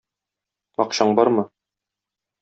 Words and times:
Акчаң 0.83 1.13
бармы? 1.19 1.43